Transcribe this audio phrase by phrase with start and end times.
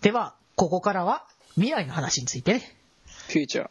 [0.00, 2.76] では、ここからは未来の話についてね、
[3.28, 3.68] フューチャー。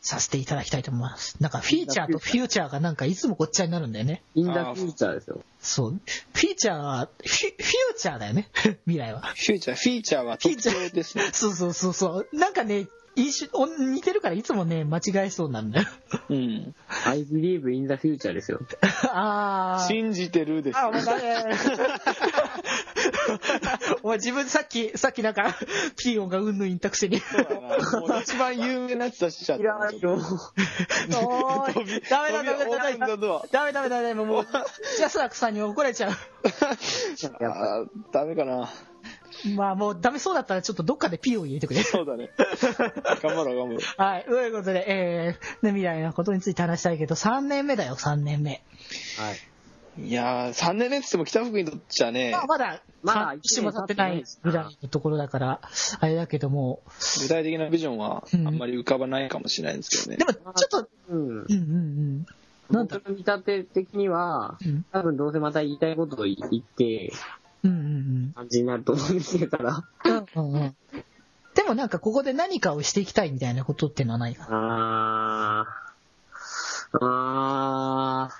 [0.00, 1.36] させていただきたいと思います。
[1.40, 4.22] なんか、フィーチャーとフューチャーがなんかいつもごっちゃになるんだよね。
[4.34, 5.40] インダフューチャーですよ。
[5.60, 5.90] そう。
[5.90, 8.48] フィーチャーは、フューチャーだよね。
[8.86, 9.20] 未来は。
[9.20, 11.28] フューチャー、フィーチャーは特徴ですね。
[11.32, 12.36] そうそうそうそう。
[12.36, 12.88] なんかね、
[13.18, 15.88] 一緒お似てるからいつもね、間違えそうなんだよ。
[16.30, 16.72] うん。
[17.04, 18.60] I believe in the future ですよ。
[19.10, 19.86] あー。
[19.88, 20.78] 信じてるです。
[20.78, 21.02] あ、お前、
[24.02, 25.56] お前自分でさっき、さっきなんか、
[25.96, 27.20] ピーヨンがうんぬん言ったくせに。
[27.92, 29.64] もう一番有名なやつ出しちゃった。
[29.64, 29.72] よ。
[29.72, 33.16] おーいダメだダメだダメだ
[33.50, 34.46] ダメダメダメ、もう、
[34.96, 36.12] ジャスラックさんに怒られちゃう。
[36.12, 38.70] あーダメかな。
[39.56, 41.82] まあもうダメそうだったらちょっとどっかでピーを入れてくれ。
[41.82, 42.30] そうだね。
[43.22, 43.78] 頑張ろう、頑張ろう。
[44.02, 44.24] はい。
[44.24, 48.62] ということで、えー、ね、未来のことについて話したいけど、3年目だよ、3年目。
[49.18, 49.38] はい。
[50.00, 55.60] いやー、3年目って言っても北福にとっちゃねま、あ、まだ、まだ半年も経ってない未来のところだから、
[56.00, 56.82] あれだけども、
[57.22, 60.24] 具体的なビジョンはあうんんまり浮かばないかもしれないんですけどねで。
[60.24, 61.28] も、ちょっと、うんうん。
[61.28, 62.26] うんうん
[62.70, 62.98] なんだ？
[62.98, 64.84] 僕の見立て的には、うん。
[64.92, 67.10] 多分どうせまた言いたいことを言って、うんうん
[67.62, 69.58] 感じになると思うんですけど。
[69.58, 69.62] う
[70.08, 70.12] ん。
[70.12, 70.74] うんうんうん。
[71.54, 74.48] でもなんかここで何かをしていきたいみたいなことっていうのはないか？
[74.48, 75.66] な。
[77.00, 78.38] あー。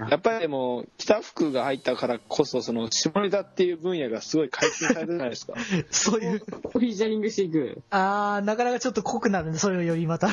[0.00, 5.54] あやっぱりでも、北福が入ったからこそ、その、下ネタっていう分野がすごい解禁されてるじゃないですか。
[5.90, 6.36] そういう。
[6.36, 6.38] ー。
[6.38, 7.82] フィーチャリングしていく。
[7.90, 10.28] あー、なかなかちょっと濃くなるね、それよりまた。
[10.28, 10.32] い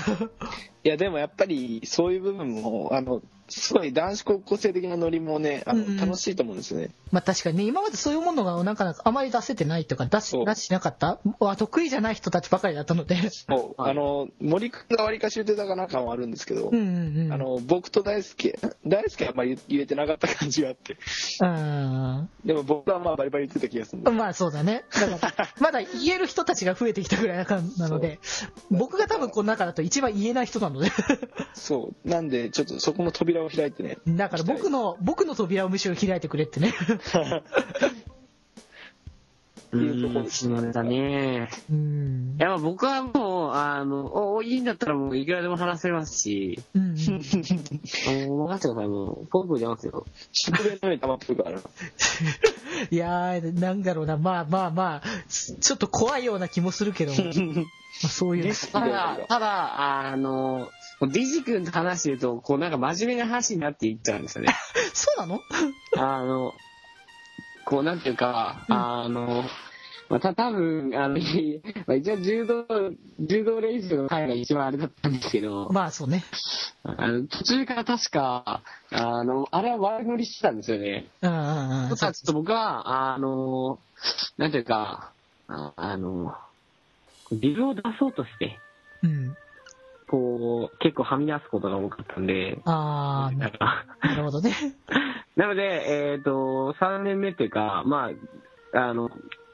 [0.83, 6.89] や、でもやっぱり、そういう部分も、あの、すごい男子高校生的なノリもね、あの、楽しいと思うんですよね。
[7.11, 11.19] まあ確かにね、今までそういうものがなんかあまり出せてないとか、出し出しなかった？
[11.39, 13.17] わ得意じゃない人たちばかりだったので。
[13.29, 17.33] そう はいあの、森くんが割りかし言ってたかなんかもあるんですけど、うんうんうん。
[17.33, 20.97] あの、僕と大輔、大輔はあんまり言えてなかった感じがあって、
[21.41, 22.29] うん。
[22.45, 24.01] でも僕はまあバリバリ言ってた気がする。
[24.11, 24.83] まあそうだね。
[24.91, 28.19] だから、 まだ言える人たちが増えてきたぐらいな感じなので、
[28.71, 30.89] 僕が多分この中だと一番言えない人なので。
[31.53, 32.09] そう。
[32.09, 33.97] なんで、ちょっとそこの扉を開いてね。
[34.07, 36.73] だから僕の、僕の扉をむしろ開いてくれってね。
[39.75, 41.49] ういうところん、下ネタね。
[41.69, 42.41] うんい。
[42.41, 46.95] や、まあ僕はもう、あの、お、いいんだったらもういくらでも話せますし、うんうん。
[48.29, 49.27] もう任せてください、もう。
[49.27, 50.05] ポンポン出ますよ。
[50.31, 51.59] 宿便のように溜まってるから。
[52.91, 57.17] いやー、なんだろうな、まあまあまあ、ちょっと怖いような気もするけど、ま
[58.03, 60.69] あ、そういうたーだただ、あの、
[61.01, 64.55] デジ君と話してると、こうなんか真面目な話になっていっちゃうんですよね。
[64.93, 65.41] そうなの？
[65.97, 66.53] あの、
[67.65, 69.43] こうなんていうか、あの、
[70.07, 71.17] まあ、た、多分あの、
[71.87, 72.65] まあ、一応柔道、
[73.19, 76.23] 柔道練習の回が一番あれだったんですけど、まあそうね。
[76.83, 81.07] あの途中から確か、あの、あれは悪乗りしてたんですよね。
[81.21, 81.89] うんうんうん。
[81.89, 83.79] だからちょっと僕は、あの、
[84.37, 85.11] なんていうか、
[85.47, 86.35] ああの、
[87.31, 88.59] ビルを出そうとして、
[89.01, 89.35] うん。
[90.15, 94.53] こう、結構はみ出すことが多かったんで、あー、なるほどね。
[95.35, 98.11] なので、えっ、と、3年目っていうか、ま
[98.73, 99.09] あ、あの、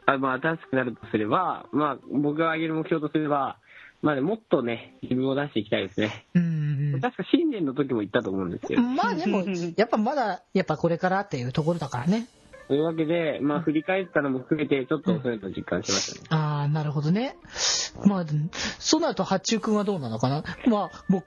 [0.05, 3.57] あまあ、新しくなるとすれば、まあ、僕が挙げる目標とすれば、
[4.03, 6.25] まあね、もっとね、自分を出していきたいですね。
[6.35, 8.81] うんうん確か新年の時も言ったと思うんですけど。
[8.81, 8.95] うん。
[8.95, 9.43] まあでも、
[9.75, 12.28] やっぱまだ、やっぱこれからっていうところだからね。
[12.72, 16.28] というわけで、まあ、振り返ったのも含めて、ちょっとそういうのを実感しましたね。
[16.30, 17.36] ああ、なるほどね。
[18.06, 18.26] まあ、
[18.80, 20.46] そうなると、八中くんはどうなのかな？
[20.68, 21.26] まあ、も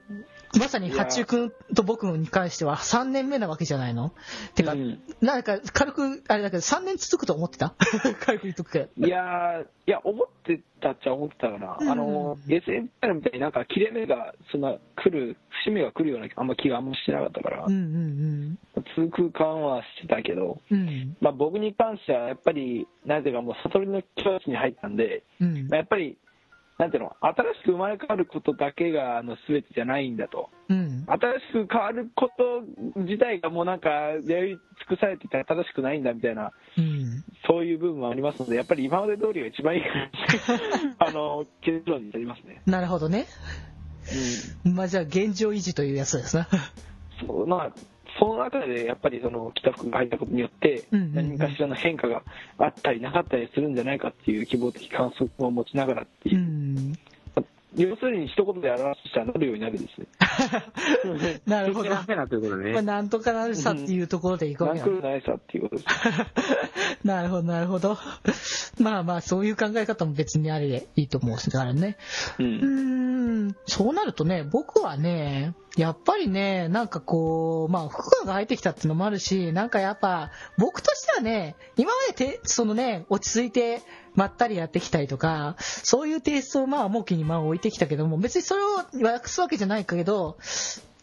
[0.55, 4.11] う、まさに八中くんと僕に関しては3年目なわけじゃないの？
[4.55, 4.99] てか、うん。
[5.21, 7.75] なんか軽く、あれだけど3年続くと思ってた？
[8.25, 9.05] 軽く言っとくけど。
[9.05, 11.77] いやー、いや、思ってたっちゃ思ってたかな。
[11.79, 18.59] うんあの、SNL みたいになんか切れ目が、そんな来る、節目が来るようなあんま気があんましてなかったからうん、うん
[18.95, 20.77] 続く感はしてたけど、うん。
[20.77, 21.17] うん。
[21.19, 26.17] まあ僕に関してはやっぱり、なんていうかもう悟りの境地に入ったんで、うんまあ、やっぱり、
[26.77, 30.49] なんていうの、新しく生まれ変わることだけがあの全てじゃないんだと。
[30.67, 31.05] うん。
[31.07, 34.59] 新しく変わること自体がもうなんかやり
[34.89, 37.23] 尽くされてて新しくないんだみたいな、うん。
[37.47, 40.09] そういう部分もありますので、やっぱり今まで通りが一番いいかな
[41.07, 42.61] あの、結論になりますね。
[42.65, 43.25] なるほどね。
[44.65, 46.47] まあじゃあ現状維持というやつですな。
[46.51, 47.27] うん。
[47.27, 52.23] そう、まあ、その中でやっぱりその北福が入ったことによって、何かしらの変化が
[52.57, 56.84] あったりなかったりするんじゃないかっていう希望的観測を持ちながらっていうう、ん。
[57.77, 61.41] 要するに一言で表したらなるようになるですね。
[61.45, 61.89] なるほど。
[61.89, 62.87] 幸せなということでまあ、ね。
[62.87, 65.87] なんとかなるさっていうところでいくわなけなんだくるないさっていうことです。
[67.03, 67.97] なるほど、なるほど。
[68.79, 71.97] まあまあ、そういう考え方も別にあれでいいと思うんですからね。
[72.39, 72.43] う。
[72.43, 83.81] うんーん、そうなるとね、僕はね、やっぱりね、なんかこう、まあ、福川が入ってきたっていうのもあるし、なんかやっぱ、僕としてはね、今までて、そのね、落ち着いて、
[84.15, 90.37] まったりやってきたりとか、そういうテイストをまあ、重きにまあ置いてきたけども、別にそれを訳すわけじゃないけど、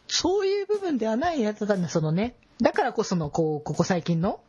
[0.08, 2.36] そういう部分ではないやつだね、そのね。
[2.60, 4.40] だからこその、こう、ここ最近の、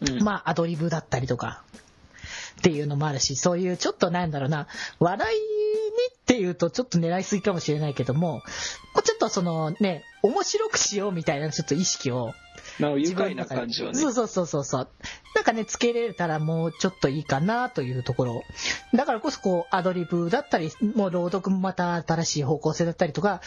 [0.00, 1.62] うんまあ、アドリブだったりとか、
[2.60, 4.68] っていうのもあるし、そういうちょっとなんだろうな、
[5.00, 5.44] 笑いに
[6.14, 8.42] っていうとちょっと狙いすぎかもしれないけども、
[9.04, 12.32] ちょっとそのね、面白くしようみたいなちょっと意識を、
[12.78, 14.88] なんか愉快な感じはねそうそうそうそうそう。
[15.34, 18.44] なんかね、つけれたらもうちょっといいかなというところ。
[18.94, 23.40] だからこそこう、アドリブだったり、もう朗読もまた新しい方向性だったりとか、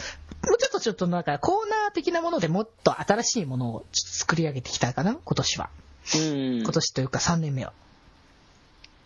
[0.48, 5.70] もうちょっとちょっとなんかコーナー的なものでもっと新しいものを作り上げてきたかな、今年は。
[6.14, 7.72] うん今年というか3年目は。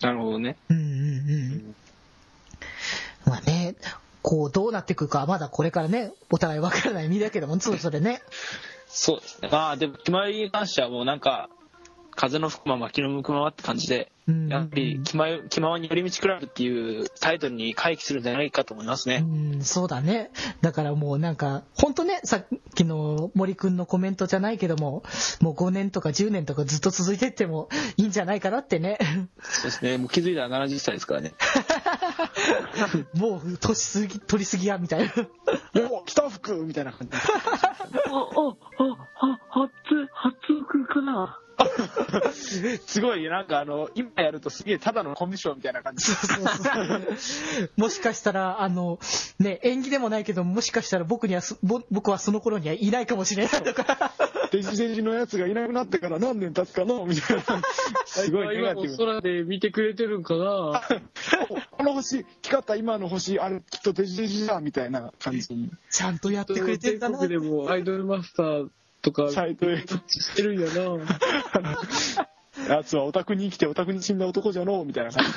[0.01, 1.75] なるほどねうんうんうん。
[3.27, 3.75] まあね、
[4.23, 8.23] こうどうなっていくかはまだこれからね、お互い分からない身だけども、そうそれね。
[8.89, 11.49] そうですねまあでも決まりに関してはもうなんか
[12.15, 14.49] 風の吹くまま気の向くままって感じでうん。
[14.49, 19.25] やっぱり気ま気ままに寄り道クラブっていうタイトルに回帰するんじゃないかと思いますね。
[19.27, 20.31] うん、そうだね。
[20.61, 25.03] だからもうなんか、本当ね、さっきの森くんのコメントじゃないけども、
[25.41, 28.99] もう5年とか10年とかずっと続いてってもいいんじゃないかなってね。
[29.41, 29.99] そうですね。
[29.99, 31.33] もう気づいたら70歳ですからね。
[33.15, 35.13] もう年すぎ、取りすぎや、みたいな。
[35.91, 37.17] お北福みたいな感じ。
[37.17, 37.71] あ、あ、
[38.79, 41.41] あ、あ、初、初奥かな
[42.33, 46.07] すごいなんかあの今やるとすげえただのコミュ障みたいな感じ。
[47.77, 48.99] もしかしたら、あの、
[49.39, 51.43] ね、演技でもないけど、もしかしたら僕には
[51.91, 54.13] 僕はその頃にはいないかもしれないとか。
[54.51, 57.63] デジデジのやつがいなくなってから何年経つかなみたいな。
[58.05, 60.83] すごいネ今もガティブ空で見てくれてるんかな。
[61.71, 65.55] この星光った今の星あれきっとデジデジだみたいな感じ。
[65.55, 67.19] にちゃんとやってくれてるかな。
[67.19, 68.69] 全国でもアイドルマスター
[69.03, 70.99] とか、サイトへしてるんやな
[72.77, 75.33] やつはオタクに生きてオタクに死んだ男じゃのうみたいな感じ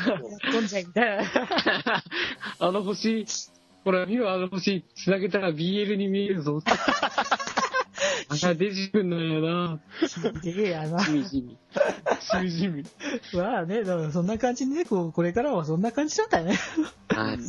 [0.52, 1.24] 飛んじゃいみたいな。
[2.60, 3.26] あの星、
[3.84, 6.62] ほら、見ろ、あの星、繋げたら BL に見えるぞ。
[8.44, 9.80] あ、デジ君なんやな。
[10.44, 11.04] いやいやな。
[11.04, 11.58] しみじみ。
[12.20, 12.86] しみじみ
[13.34, 16.60] まあね、だからそんな感じにね、こう、これからはそんな感じなんだよね。
[17.10, 17.40] はい。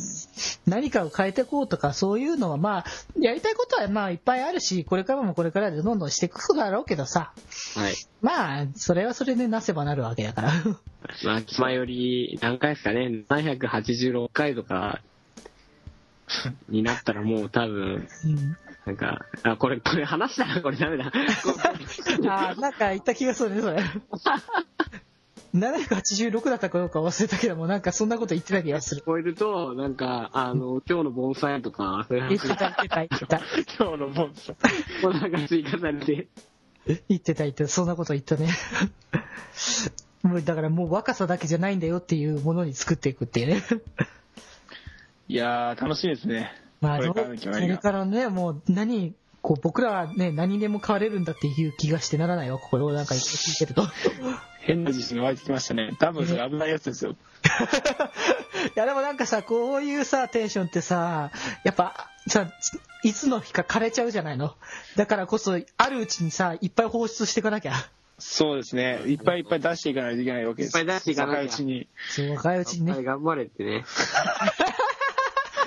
[0.67, 2.85] 何かを変えていこうとか、そういうのはまあ、
[3.19, 7.33] やりたいことはまあいっぱいあるし、これからもこれからでどんどんしていくだろうけどさ、
[7.75, 7.93] はい。
[8.21, 10.51] まあ、それはそれでなせばなるわけだから。
[11.23, 15.01] まあ、今より、何回ですかね、786回とか、
[16.69, 18.57] になったらもう多分、うん。
[18.85, 21.11] なんか、あ、これ、これ話したらこれダメだ。
[22.29, 23.83] ああ、なんか言った気がするね、それ。
[25.55, 29.03] 786だったかどうか忘れたけども、なんかそんなこと言ってた気がする。
[29.05, 33.37] 超えると、なんか、あの、今日の盆栽とか、そういう話言ってた、言ってた、言ってた。
[33.79, 34.53] 今日のボンさ
[35.01, 36.27] もなんか追加されて、
[37.07, 38.49] 言ってた、言ってた、そんなこと言ったね。
[40.23, 43.63] もうだからもう若さだけじゃないんだよっていうものに作っていくっていうね。
[45.27, 46.51] いやー楽しみですね
[46.81, 53.87] まあ、これどうこからね、もう何、こう僕らはね、何でも変われるんだっていう気がしてならないわ、これをなんか聞いてると。
[54.59, 57.15] 変な自信が湧いてきましたね多分それ危ないやつですよ い
[58.73, 61.31] やでもなんかさ、こういうさ、テンションってさ、
[61.63, 62.51] やっぱ、さ、
[63.03, 64.55] いつの日か枯れちゃうじゃないの。
[64.95, 67.73] だからこそ、あるうちにさ、いっぱい放出していかなきゃ。
[68.17, 73.03] そうですねいっぱいいっぱい出していかないといけないわけですいっぱい出していかなきゃ若いうちにそう、若いうちにね。
[73.03, 73.83] 頑張れってね。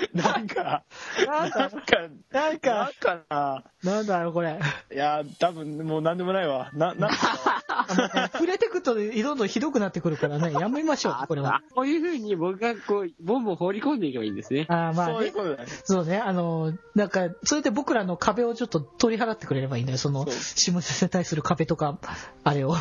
[0.13, 0.83] なんか
[1.25, 4.59] なんか、なんかなんなんか、かななんだろう、これ。
[4.93, 11.61] いやー多分もう何でもないわななんか触れてくと、どんどんひどくなってくるからね、やめましょう、これは。
[11.73, 14.65] こういう風に僕がこう、ボンボン放り込んでいけばいいんですね。
[14.69, 15.33] あーまあねそういう。
[15.33, 21.97] ことだねそうね、あの、なんか、それで僕らの壁をちょっと取り払ってくれればいいんだよ、その、下ネタに対する壁とか、
[22.43, 22.75] あれを。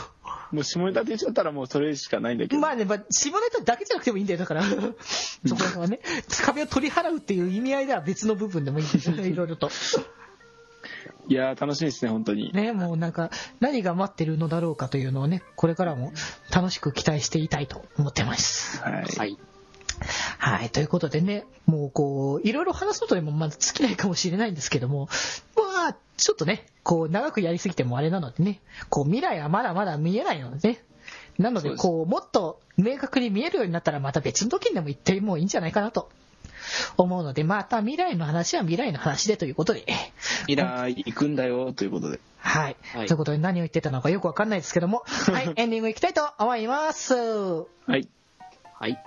[0.52, 4.62] もう下ネタって言っちゃったらもうそれしかないんだけどまあね、まあ、下ネタだけじゃなくてもいいんだよ、だから。
[4.64, 6.00] そこら辺はね、
[6.44, 9.70] 壁を取り払うっていう意味合いでは別の部分でもいいんですよね、いろいろと。
[11.28, 16.12] いやー楽しみですね本当にね、もうなんか、何が待ってるのだろうかというのをね、これからも
[16.50, 18.80] 楽しく期待していたいと思ってます。
[18.80, 19.38] はいはい。
[20.38, 25.08] はい、ということでね、もうこう、いろいろ話すことでもまだ尽きないかもしれないんですけども、
[25.56, 28.60] まあ、ちょっとね、こう、長くやりすぎてもあれなのでね、
[28.90, 30.84] こう、未来はまだまだ見えないのでね、
[31.38, 36.10] なので、こう、もっと明確に見えるようになったら、また別の時にでも言ってもいいんじゃないかなと
[36.96, 39.84] 思うので、また未来の話は未来の話でということで、
[40.46, 42.18] 未来行くんだよということで。
[42.38, 42.76] はい。
[42.92, 43.06] はい。
[43.06, 47.14] ということで何を言ってたのかよくわかんないですけども、 はい、エンディングいきたいと思います。
[47.14, 48.08] はい。
[48.74, 48.98] はい。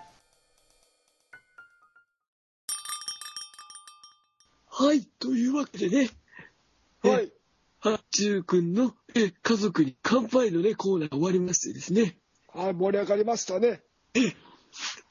[4.74, 6.10] はい、というわけでね、
[7.04, 7.32] はい
[7.80, 12.18] 八中くんのえ家族に乾杯のね、コーナー終わりましてですね、
[12.54, 13.82] はい盛り上がりましたね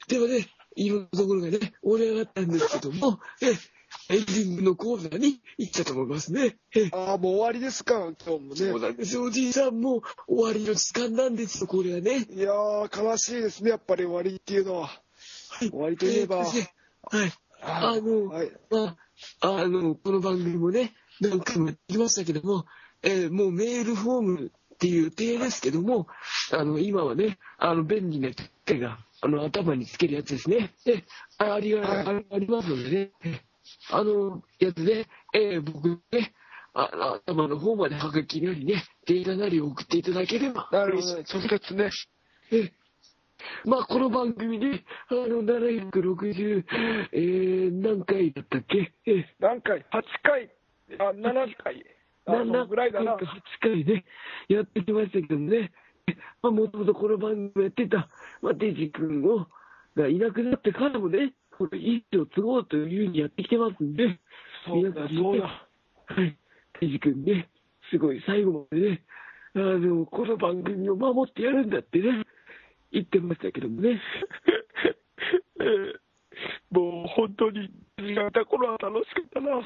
[0.07, 3.51] ではね、今のところがね、盛り上がったんですけども、え
[4.13, 6.57] エンディングのコーナーに行っちゃと思いますね。
[6.75, 8.79] えああ、もう終わりですか、今日もそうね。
[8.79, 12.25] なんですよ、おじいさんもう終わりの時間なんですよ、これはね。
[12.29, 14.87] いやー、悲しいですね、やっぱり終わりっていうのは。
[15.49, 17.33] はい終わりといえばえーはい。
[17.63, 18.51] ああのはい。
[18.69, 18.97] ま
[19.41, 22.65] あ、あの、この番組もね、何回も言ってきましたけども、
[23.03, 26.07] えーもうメールフォームっていう体ですけども、
[26.51, 30.73] あの、今はね、あの、便利な機械が、あの、頭につけるやつですね。
[30.87, 31.03] え、
[31.37, 33.41] あありが、あありますのでね、え
[33.91, 36.33] あの、やつで、えー僕ね、
[36.73, 40.69] ああ頭の方まではがきなりね、データなり送っていただければ。
[40.71, 41.91] なるほどね、直接ね。
[42.51, 42.71] え
[43.65, 46.63] まあ、この番組で、あの、760、
[47.11, 48.93] えー、何回だったっけ？
[49.05, 50.49] え何回 ?8 回
[50.99, 51.33] あ、7
[51.63, 51.85] 回
[52.25, 53.15] あ、そ7のぐらいだな。
[53.15, 53.19] 8
[53.61, 54.05] 回ね、
[54.47, 55.71] やってきましたけどね、
[56.41, 58.09] まあ、もともとこの番組やってた、
[58.41, 59.47] まあ、デジ君を、
[59.95, 64.19] がいなくなってからもね、これ一生継ごうというふうにやってきてますんで、
[64.65, 65.67] そうだ、そうだ。
[66.05, 66.37] はい、
[66.79, 67.49] デジ君ね、
[67.89, 69.03] すごい最後までね、
[69.55, 72.23] あの、この番組を守ってやるんだってね、
[72.91, 74.01] 言ってましたけどもね。
[76.71, 79.61] もう本当に、時間いた頃は楽しかったな。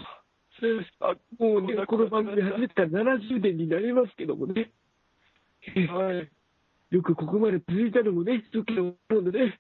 [1.02, 4.72] あもうね、この番組始めたら70年になりますけどもね。
[5.90, 6.30] はい。
[6.96, 9.60] よくここまで続いたのもね、時のものでね、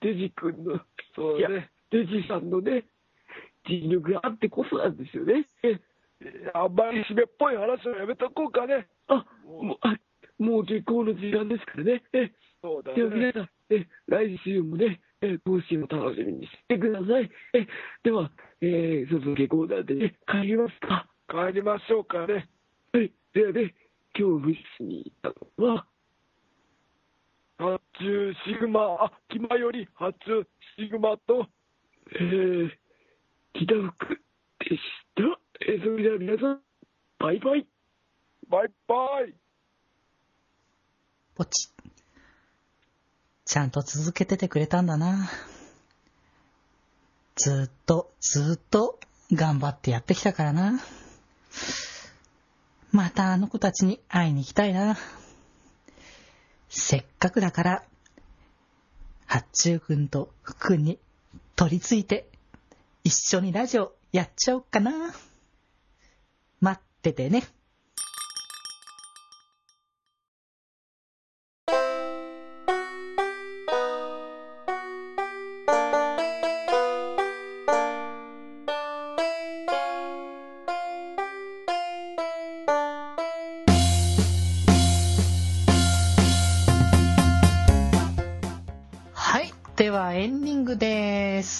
[0.00, 0.80] デジ君の、いや
[1.14, 2.84] そうだね。、デジさんのね、
[3.66, 5.46] 尽力があってこそなんですよね。
[5.62, 5.80] え
[6.52, 8.86] あんまり締めっぽい話はやめとこうかね。
[9.08, 9.96] あ、もう、あ、
[10.38, 12.02] もう結構の時間ですからね。
[12.12, 12.30] え
[12.62, 13.32] そうだでは皆ね。
[13.32, 17.30] さん、え来週もね、え更新を楽しみにしてください。
[17.54, 17.66] え
[18.02, 18.30] では、
[18.64, 21.06] えー、そろそろ下校なんでね、帰りますか。
[21.28, 22.48] 帰りましょうかね。
[22.92, 23.12] はい。
[23.34, 23.74] ではね、
[24.18, 25.86] 今日部室に行ったのは、
[27.58, 30.46] 発注シグマ、あ、キマより発注
[30.78, 31.46] シグマと、
[32.12, 32.70] えー、
[33.52, 34.20] 北福
[34.60, 34.80] でし
[35.14, 35.22] た。
[35.68, 36.60] えー、それでは皆さん、
[37.18, 37.66] バイバイ。
[38.48, 38.94] バイバ
[39.28, 39.34] イ。
[41.34, 41.70] ポチ。
[43.44, 45.28] ちゃんと続けててくれたんだな。
[47.36, 49.00] ずっと、ずっと
[49.32, 50.80] 頑張ってやってきたからな。
[52.92, 54.96] またあの子たちに会いに行きたいな。
[56.68, 57.84] せっかくだから、
[59.26, 60.98] 八中くんと福くんに
[61.56, 62.28] 取り付いて、
[63.02, 65.12] 一緒にラジオやっちゃおっかな。
[66.60, 67.44] 待っててね。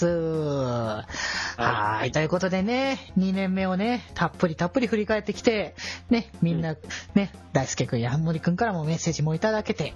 [0.05, 1.61] です。
[1.61, 2.11] はい。
[2.11, 5.75] ということでね、2年目をね、たっぷりたっぷり振り返ってきて、
[6.09, 6.75] ね、みんな、
[7.15, 9.93] ね、大輔くんやハンモリくんからもメッセージもいただけて、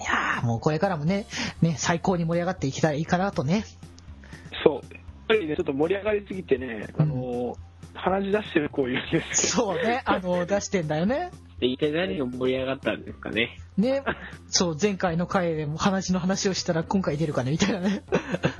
[0.00, 1.26] いやー、もうこれからもね、
[1.62, 3.64] ね、最高に盛り上がっていけたらいいかなとね。
[4.64, 4.94] そう。
[4.94, 7.56] やっぱりね、ちょっと盛り上がりすぎてね、あの、
[7.94, 9.64] 鼻血出してる子いるんですよ。
[9.64, 11.30] そうね、あの、出してんだよね。
[11.60, 13.56] で一体何が盛り上がったんですかね。
[13.76, 14.02] ね、
[14.48, 18.02] そう、前回の回でも話の話をしたら今回出るかね、みたいなね。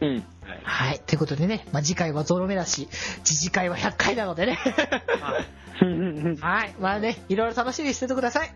[0.00, 0.24] うん。
[0.62, 1.00] はい。
[1.00, 2.88] ということでね、まあ、次回はゾロ目だし、
[3.24, 4.58] 次次回は100回なのでね。
[6.40, 6.74] はい。
[6.80, 8.50] まあね、いろいろ楽しみにしててください。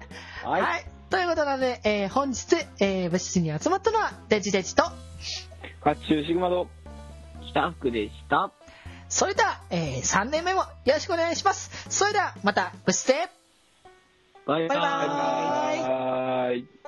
[0.44, 0.84] はいはい。
[1.10, 4.84] ということなので、えー本日、えー部室に集まったのは、デジデジと、
[5.82, 6.68] 甲冑シグマド
[7.50, 8.50] 北福でした。
[9.08, 11.86] それでは、え3年目もよろしくお願いします。
[11.90, 13.28] それでは、また部室で、
[14.46, 14.78] バイバイ。
[14.78, 16.81] バイバイ